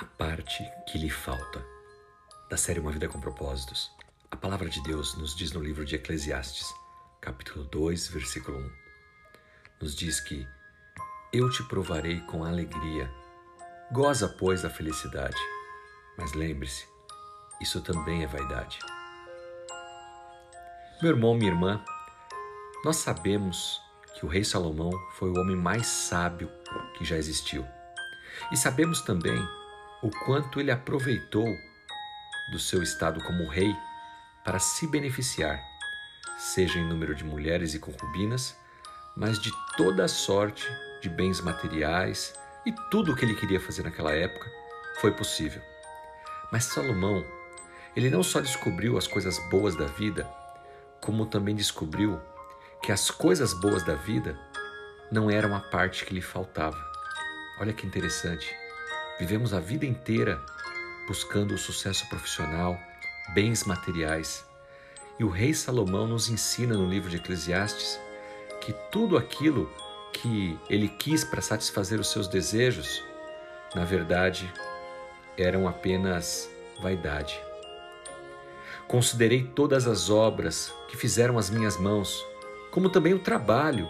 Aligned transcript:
a 0.00 0.04
parte 0.04 0.66
que 0.86 0.96
lhe 0.96 1.10
falta. 1.10 1.62
Da 2.48 2.56
série 2.56 2.80
Uma 2.80 2.90
Vida 2.90 3.06
com 3.06 3.20
Propósitos, 3.20 3.90
a 4.30 4.36
palavra 4.36 4.66
de 4.66 4.82
Deus 4.82 5.14
nos 5.14 5.36
diz 5.36 5.52
no 5.52 5.60
livro 5.60 5.84
de 5.84 5.94
Eclesiastes, 5.94 6.72
capítulo 7.20 7.64
2, 7.66 8.08
versículo 8.08 8.56
1. 8.56 8.70
Nos 9.82 9.94
diz 9.94 10.18
que 10.18 10.48
eu 11.34 11.50
te 11.50 11.62
provarei 11.64 12.18
com 12.22 12.42
alegria. 12.44 13.12
Goza, 13.92 14.26
pois, 14.26 14.64
a 14.64 14.70
felicidade. 14.70 15.36
Mas 16.16 16.32
lembre-se, 16.32 16.86
isso 17.60 17.82
também 17.82 18.22
é 18.22 18.26
vaidade. 18.26 18.78
Meu 21.02 21.10
irmão, 21.10 21.34
minha 21.34 21.50
irmã, 21.50 21.84
nós 22.86 22.96
sabemos 22.96 23.78
que 24.14 24.24
o 24.24 24.30
rei 24.30 24.44
Salomão 24.44 24.92
foi 25.18 25.28
o 25.28 25.38
homem 25.38 25.56
mais 25.56 25.86
sábio 25.86 26.50
que 26.96 27.04
já 27.04 27.18
existiu. 27.18 27.66
E 28.50 28.56
sabemos 28.56 29.02
também 29.02 29.59
o 30.02 30.10
quanto 30.10 30.60
ele 30.60 30.70
aproveitou 30.70 31.46
do 32.50 32.58
seu 32.58 32.82
estado 32.82 33.22
como 33.22 33.48
rei 33.48 33.74
para 34.44 34.58
se 34.58 34.86
beneficiar, 34.86 35.62
seja 36.38 36.78
em 36.78 36.88
número 36.88 37.14
de 37.14 37.24
mulheres 37.24 37.74
e 37.74 37.78
concubinas, 37.78 38.56
mas 39.16 39.38
de 39.38 39.50
toda 39.76 40.08
sorte 40.08 40.66
de 41.02 41.08
bens 41.08 41.40
materiais 41.40 42.34
e 42.64 42.72
tudo 42.90 43.12
o 43.12 43.16
que 43.16 43.24
ele 43.24 43.34
queria 43.34 43.60
fazer 43.60 43.82
naquela 43.82 44.12
época 44.12 44.50
foi 45.00 45.12
possível. 45.12 45.62
Mas 46.50 46.64
Salomão, 46.64 47.24
ele 47.94 48.10
não 48.10 48.22
só 48.22 48.40
descobriu 48.40 48.96
as 48.96 49.06
coisas 49.06 49.38
boas 49.50 49.76
da 49.76 49.86
vida, 49.86 50.28
como 51.00 51.26
também 51.26 51.54
descobriu 51.54 52.20
que 52.82 52.92
as 52.92 53.10
coisas 53.10 53.52
boas 53.52 53.82
da 53.82 53.94
vida 53.94 54.38
não 55.10 55.30
eram 55.30 55.54
a 55.54 55.60
parte 55.60 56.04
que 56.04 56.14
lhe 56.14 56.22
faltava. 56.22 56.78
Olha 57.60 57.72
que 57.72 57.86
interessante. 57.86 58.59
Vivemos 59.20 59.52
a 59.52 59.60
vida 59.60 59.84
inteira 59.84 60.40
buscando 61.06 61.52
o 61.52 61.58
sucesso 61.58 62.08
profissional, 62.08 62.80
bens 63.34 63.64
materiais. 63.64 64.46
E 65.18 65.24
o 65.24 65.28
rei 65.28 65.52
Salomão 65.52 66.06
nos 66.06 66.30
ensina 66.30 66.74
no 66.74 66.88
livro 66.88 67.10
de 67.10 67.18
Eclesiastes 67.18 68.00
que 68.62 68.72
tudo 68.90 69.18
aquilo 69.18 69.70
que 70.10 70.58
ele 70.70 70.88
quis 70.88 71.22
para 71.22 71.42
satisfazer 71.42 72.00
os 72.00 72.10
seus 72.10 72.28
desejos, 72.28 73.04
na 73.74 73.84
verdade, 73.84 74.50
eram 75.36 75.68
apenas 75.68 76.48
vaidade. 76.80 77.38
Considerei 78.88 79.44
todas 79.44 79.86
as 79.86 80.08
obras 80.08 80.72
que 80.88 80.96
fizeram 80.96 81.36
as 81.36 81.50
minhas 81.50 81.76
mãos, 81.76 82.24
como 82.70 82.88
também 82.88 83.12
o 83.12 83.18
trabalho 83.18 83.86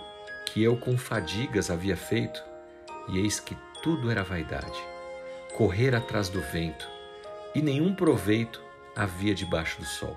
que 0.46 0.60
eu 0.60 0.76
com 0.76 0.98
fadigas 0.98 1.70
havia 1.70 1.96
feito, 1.96 2.42
e 3.08 3.20
eis 3.20 3.38
que 3.38 3.56
tudo 3.80 4.10
era 4.10 4.24
vaidade 4.24 4.89
correr 5.60 5.94
atrás 5.94 6.30
do 6.30 6.40
vento, 6.40 6.88
e 7.54 7.60
nenhum 7.60 7.94
proveito 7.94 8.62
havia 8.96 9.34
debaixo 9.34 9.78
do 9.78 9.84
sol. 9.84 10.16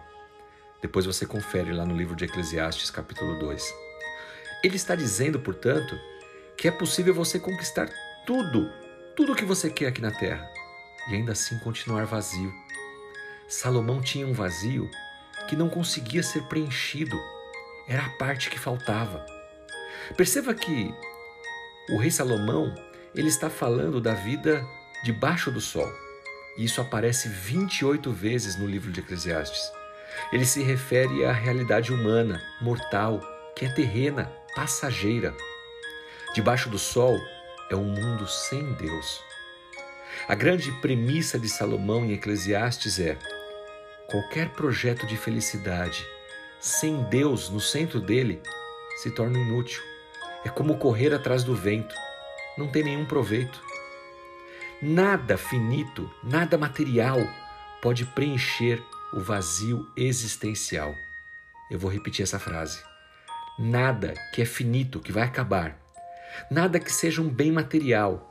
Depois 0.81 1.05
você 1.05 1.25
confere 1.25 1.73
lá 1.73 1.85
no 1.85 1.97
livro 1.97 2.15
de 2.15 2.23
Eclesiastes, 2.23 2.89
capítulo 2.89 3.37
2. 3.37 3.73
Ele 4.63 4.77
está 4.77 4.95
dizendo, 4.95 5.41
portanto, 5.41 5.99
que 6.57 6.65
é 6.65 6.71
possível 6.71 7.13
você 7.13 7.41
conquistar 7.41 7.89
tudo, 8.25 8.71
tudo 9.17 9.33
o 9.33 9.35
que 9.35 9.43
você 9.43 9.69
quer 9.69 9.87
aqui 9.87 10.01
na 10.01 10.11
terra, 10.11 10.49
e 11.09 11.15
ainda 11.15 11.33
assim 11.33 11.59
continuar 11.59 12.05
vazio. 12.05 12.49
Salomão 13.45 13.99
tinha 13.99 14.25
um 14.25 14.31
vazio 14.31 14.89
que 15.49 15.57
não 15.57 15.67
conseguia 15.67 16.23
ser 16.23 16.43
preenchido, 16.43 17.19
era 17.85 18.05
a 18.05 18.09
parte 18.11 18.49
que 18.49 18.57
faltava. 18.57 19.25
Perceba 20.15 20.53
que 20.53 20.95
o 21.89 21.97
rei 21.97 22.11
Salomão, 22.11 22.73
ele 23.13 23.27
está 23.27 23.49
falando 23.49 23.99
da 23.99 24.13
vida 24.13 24.65
debaixo 25.03 25.51
do 25.51 25.59
sol. 25.59 25.91
E 26.57 26.65
isso 26.65 26.79
aparece 26.79 27.27
28 27.27 28.11
vezes 28.11 28.55
no 28.55 28.65
livro 28.65 28.91
de 28.91 28.99
Eclesiastes. 28.99 29.71
Ele 30.31 30.45
se 30.45 30.63
refere 30.63 31.25
à 31.25 31.31
realidade 31.31 31.91
humana, 31.91 32.41
mortal, 32.61 33.19
que 33.55 33.65
é 33.65 33.69
terrena, 33.69 34.31
passageira. 34.55 35.35
Debaixo 36.33 36.69
do 36.69 36.79
sol 36.79 37.19
é 37.69 37.75
um 37.75 37.83
mundo 37.83 38.27
sem 38.27 38.73
Deus. 38.73 39.21
A 40.27 40.35
grande 40.35 40.71
premissa 40.73 41.37
de 41.37 41.49
Salomão 41.49 42.05
em 42.05 42.13
Eclesiastes 42.13 42.99
é: 42.99 43.17
qualquer 44.07 44.49
projeto 44.49 45.05
de 45.05 45.17
felicidade 45.17 46.05
sem 46.59 47.03
Deus 47.03 47.49
no 47.49 47.59
centro 47.59 47.99
dele 47.99 48.41
se 48.97 49.11
torna 49.11 49.37
inútil. 49.37 49.81
É 50.45 50.49
como 50.49 50.77
correr 50.77 51.13
atrás 51.13 51.43
do 51.43 51.55
vento, 51.55 51.95
não 52.57 52.67
tem 52.67 52.83
nenhum 52.83 53.05
proveito. 53.05 53.61
Nada 54.85 55.37
finito, 55.37 56.11
nada 56.21 56.57
material 56.57 57.17
pode 57.81 58.05
preencher 58.05 58.83
o 59.13 59.21
vazio 59.21 59.89
existencial. 59.95 60.93
Eu 61.71 61.79
vou 61.79 61.89
repetir 61.89 62.21
essa 62.21 62.37
frase. 62.37 62.83
Nada 63.57 64.13
que 64.33 64.41
é 64.41 64.45
finito, 64.45 64.99
que 64.99 65.09
vai 65.09 65.23
acabar, 65.23 65.79
nada 66.51 66.81
que 66.81 66.91
seja 66.91 67.21
um 67.21 67.29
bem 67.29 67.49
material 67.49 68.29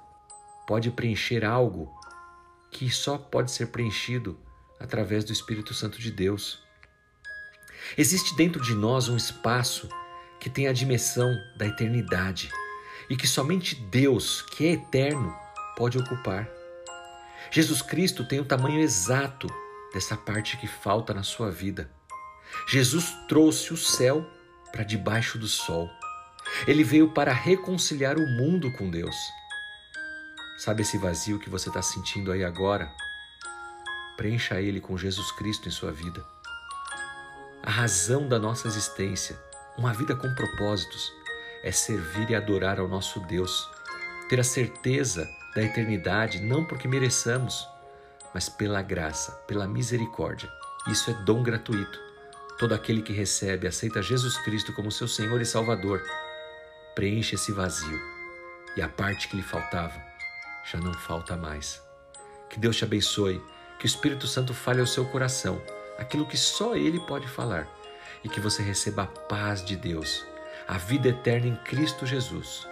pode 0.67 0.91
preencher 0.91 1.43
algo 1.43 1.91
que 2.71 2.91
só 2.91 3.17
pode 3.17 3.51
ser 3.51 3.69
preenchido 3.69 4.39
através 4.79 5.25
do 5.25 5.33
Espírito 5.33 5.73
Santo 5.73 5.99
de 5.99 6.11
Deus. 6.11 6.63
Existe 7.97 8.37
dentro 8.37 8.63
de 8.63 8.75
nós 8.75 9.09
um 9.09 9.17
espaço 9.17 9.89
que 10.39 10.51
tem 10.51 10.69
a 10.69 10.73
dimensão 10.75 11.35
da 11.57 11.65
eternidade 11.65 12.51
e 13.09 13.17
que 13.17 13.27
somente 13.27 13.75
Deus, 13.75 14.43
que 14.43 14.67
é 14.67 14.73
eterno, 14.73 15.35
pode 15.83 15.99
ocupar. 15.99 16.49
Jesus 17.51 17.83
Cristo 17.83 18.25
tem 18.25 18.39
o 18.39 18.45
tamanho 18.45 18.79
exato 18.79 19.49
dessa 19.93 20.17
parte 20.17 20.57
que 20.57 20.69
falta 20.69 21.13
na 21.13 21.25
sua 21.25 21.51
vida. 21.51 21.91
Jesus 22.69 23.13
trouxe 23.27 23.73
o 23.73 23.77
céu 23.77 24.25
para 24.71 24.85
debaixo 24.85 25.39
do 25.39 25.49
sol. 25.49 25.91
Ele 26.69 26.85
veio 26.85 27.11
para 27.11 27.33
reconciliar 27.33 28.17
o 28.17 28.25
mundo 28.25 28.71
com 28.79 28.89
Deus. 28.89 29.17
Sabe 30.57 30.83
esse 30.83 30.97
vazio 30.99 31.41
que 31.41 31.51
você 31.51 31.69
está 31.69 31.83
sentindo 31.83 32.31
aí 32.31 32.45
agora? 32.45 32.89
Preencha 34.17 34.61
ele 34.61 34.81
com 34.81 34.97
Jesus 34.97 35.33
Cristo 35.33 35.67
em 35.67 35.73
sua 35.73 35.91
vida. 35.91 36.25
A 37.61 37.73
razão 37.73 38.29
da 38.29 38.39
nossa 38.39 38.69
existência, 38.69 39.37
uma 39.77 39.93
vida 39.93 40.15
com 40.15 40.33
propósitos, 40.33 41.13
é 41.65 41.73
servir 41.73 42.31
e 42.31 42.37
adorar 42.37 42.79
ao 42.79 42.87
nosso 42.87 43.19
Deus, 43.27 43.69
ter 44.29 44.39
a 44.39 44.45
certeza 44.45 45.27
da 45.55 45.63
eternidade 45.63 46.41
não 46.41 46.65
porque 46.65 46.89
mereçamos, 46.89 47.69
mas 48.33 48.49
pela 48.49 48.83
graça, 48.83 49.33
pela 49.47 49.67
misericórdia. 49.67 50.51
Isso 50.89 51.11
é 51.11 51.15
dom 51.25 51.43
gratuito. 51.43 52.01
Todo 52.59 52.75
aquele 52.75 53.03
que 53.03 53.13
recebe, 53.13 53.67
aceita 53.67 54.03
Jesus 54.03 54.37
Cristo 54.39 54.73
como 54.73 54.91
seu 54.91 55.09
Senhor 55.09 55.41
e 55.41 55.47
Salvador, 55.47 56.03
preenche 56.95 57.35
esse 57.35 57.53
vazio 57.53 58.01
e 58.77 58.83
a 58.83 58.89
parte 58.89 59.29
que 59.29 59.37
lhe 59.37 59.43
faltava 59.43 60.01
já 60.65 60.79
não 60.79 60.95
falta 60.95 61.37
mais. 61.37 61.83
Que 62.49 62.59
Deus 62.59 62.77
te 62.77 62.85
abençoe, 62.85 63.43
que 63.79 63.85
o 63.85 63.87
Espírito 63.87 64.27
Santo 64.27 64.55
fale 64.55 64.81
ao 64.81 64.87
seu 64.87 65.05
coração 65.07 65.61
aquilo 65.99 66.27
que 66.27 66.37
só 66.37 66.75
Ele 66.77 67.01
pode 67.01 67.29
falar 67.29 67.69
e 68.23 68.29
que 68.29 68.41
você 68.41 68.63
receba 68.63 69.03
a 69.03 69.07
paz 69.07 69.65
de 69.65 69.77
Deus, 69.77 70.25
a 70.69 70.79
vida 70.79 71.09
eterna 71.09 71.49
em 71.49 71.57
Cristo 71.57 72.07
Jesus. 72.07 72.67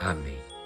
Amém. 0.00 0.57